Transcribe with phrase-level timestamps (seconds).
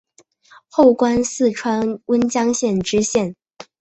[0.67, 3.35] 后官四川温江县知县。